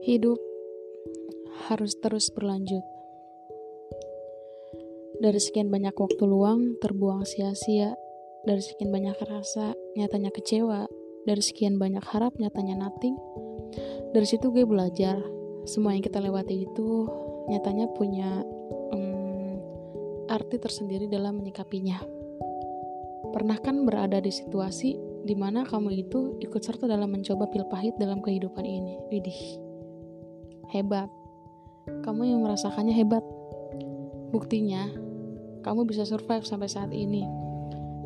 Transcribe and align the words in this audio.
Hidup 0.00 0.40
harus 1.68 1.92
terus 2.00 2.32
berlanjut. 2.32 2.80
Dari 5.20 5.36
sekian 5.36 5.68
banyak 5.68 5.92
waktu 5.92 6.24
luang 6.24 6.80
terbuang 6.80 7.28
sia-sia, 7.28 7.92
dari 8.48 8.64
sekian 8.64 8.88
banyak 8.88 9.12
rasa 9.20 9.76
nyatanya 10.00 10.32
kecewa, 10.32 10.88
dari 11.28 11.44
sekian 11.44 11.76
banyak 11.76 12.00
harap 12.00 12.32
nyatanya 12.40 12.80
nothing. 12.80 13.12
Dari 14.16 14.24
situ 14.24 14.48
gue 14.48 14.64
belajar 14.64 15.20
semua 15.68 15.92
yang 15.92 16.00
kita 16.00 16.16
lewati 16.16 16.64
itu 16.64 17.04
nyatanya 17.52 17.92
punya 17.92 18.40
um, 18.96 19.60
arti 20.32 20.56
tersendiri 20.56 21.12
dalam 21.12 21.44
menyikapinya. 21.44 22.00
Pernah 23.36 23.60
kan 23.60 23.84
berada 23.84 24.16
di 24.16 24.32
situasi 24.32 24.96
di 25.28 25.36
mana 25.36 25.68
kamu 25.68 25.92
itu 25.92 26.40
ikut 26.40 26.64
serta 26.64 26.88
dalam 26.88 27.12
mencoba 27.12 27.52
pil 27.52 27.68
pahit 27.68 28.00
dalam 28.00 28.24
kehidupan 28.24 28.64
ini? 28.64 28.96
Widih 29.12 29.68
hebat. 30.70 31.10
Kamu 32.06 32.22
yang 32.22 32.40
merasakannya 32.46 32.94
hebat. 32.94 33.22
Buktinya, 34.30 34.86
kamu 35.66 35.84
bisa 35.84 36.06
survive 36.06 36.46
sampai 36.46 36.70
saat 36.70 36.94
ini. 36.94 37.26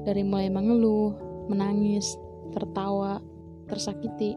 Dari 0.05 0.25
mulai 0.25 0.49
mengeluh, 0.49 1.15
menangis, 1.49 2.17
tertawa, 2.53 3.21
tersakiti, 3.69 4.37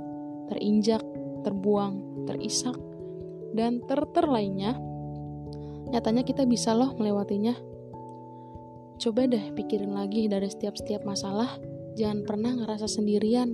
terinjak, 0.52 1.04
terbuang, 1.44 2.28
terisak, 2.28 2.76
dan 3.56 3.84
ter-ter 3.88 4.26
lainnya, 4.28 4.76
nyatanya 5.92 6.24
kita 6.24 6.44
bisa 6.44 6.76
loh 6.76 6.96
melewatinya. 6.96 7.56
Coba 8.98 9.30
deh 9.30 9.54
pikirin 9.54 9.94
lagi 9.94 10.26
dari 10.28 10.50
setiap-setiap 10.50 11.06
masalah, 11.06 11.56
jangan 11.96 12.26
pernah 12.26 12.52
ngerasa 12.58 12.90
sendirian. 12.90 13.54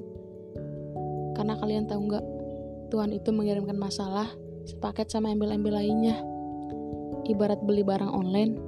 Karena 1.34 1.58
kalian 1.60 1.86
tahu 1.90 2.00
nggak, 2.10 2.26
Tuhan 2.94 3.12
itu 3.12 3.30
mengirimkan 3.34 3.76
masalah 3.76 4.30
sepaket 4.68 5.12
sama 5.12 5.32
embel-embel 5.32 5.76
lainnya. 5.76 6.20
Ibarat 7.28 7.64
beli 7.64 7.84
barang 7.88 8.12
online, 8.12 8.60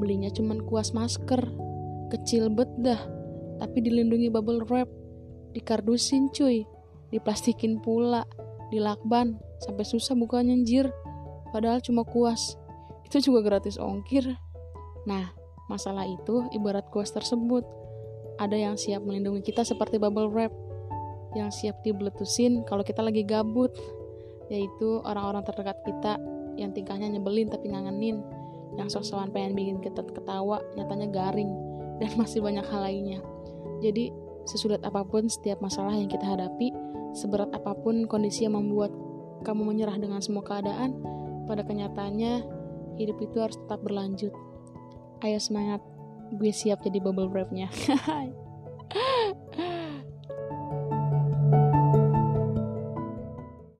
belinya 0.00 0.32
cuman 0.32 0.64
kuas 0.64 0.96
masker, 0.96 1.40
kecil 2.08 2.48
bet 2.48 2.68
dah, 2.80 3.00
tapi 3.60 3.84
dilindungi 3.84 4.32
bubble 4.32 4.64
wrap, 4.68 4.88
dikardusin 5.52 6.32
cuy, 6.32 6.64
diplastikin 7.12 7.80
pula, 7.84 8.24
dilakban, 8.72 9.36
sampai 9.60 9.84
susah 9.84 10.16
bukanya 10.16 10.56
anjir, 10.56 10.88
padahal 11.52 11.84
cuma 11.84 12.08
kuas. 12.08 12.56
Itu 13.04 13.20
juga 13.20 13.44
gratis 13.44 13.76
ongkir. 13.76 14.24
Nah, 15.04 15.34
masalah 15.68 16.08
itu 16.08 16.48
ibarat 16.56 16.88
kuas 16.88 17.12
tersebut. 17.12 17.66
Ada 18.40 18.56
yang 18.56 18.80
siap 18.80 19.04
melindungi 19.04 19.44
kita 19.44 19.66
seperti 19.66 20.00
bubble 20.00 20.32
wrap, 20.32 20.54
yang 21.36 21.52
siap 21.52 21.84
dibeletusin 21.84 22.64
kalau 22.64 22.80
kita 22.80 23.04
lagi 23.04 23.22
gabut, 23.22 23.70
yaitu 24.50 24.98
orang-orang 25.06 25.46
terdekat 25.46 25.78
kita 25.86 26.18
yang 26.58 26.74
tingkahnya 26.74 27.06
nyebelin 27.08 27.48
tapi 27.48 27.70
ngangenin 27.70 28.20
yang 28.76 28.90
sok-sokan 28.90 29.30
pengen 29.30 29.54
bikin 29.54 29.78
kita 29.78 30.02
ketawa 30.02 30.58
nyatanya 30.74 31.08
garing 31.08 31.50
dan 32.02 32.10
masih 32.18 32.42
banyak 32.42 32.66
hal 32.66 32.82
lainnya. 32.82 33.20
Jadi 33.80 34.12
sesulit 34.44 34.82
apa 34.82 35.06
pun 35.06 35.30
setiap 35.30 35.62
masalah 35.62 35.94
yang 35.94 36.10
kita 36.10 36.26
hadapi 36.26 36.74
seberat 37.14 37.50
apa 37.54 37.72
pun 37.78 38.04
kondisi 38.10 38.44
yang 38.44 38.58
membuat 38.58 38.92
kamu 39.46 39.72
menyerah 39.72 39.96
dengan 39.96 40.20
semua 40.20 40.44
keadaan 40.44 41.00
pada 41.48 41.64
kenyataannya 41.64 42.44
hidup 43.00 43.16
itu 43.24 43.36
harus 43.40 43.56
tetap 43.56 43.80
berlanjut. 43.80 44.32
Ayo 45.24 45.38
semangat 45.40 45.80
gue 46.30 46.52
siap 46.54 46.80
jadi 46.86 47.02
bubble 47.02 47.28
wrapnya 47.28 47.66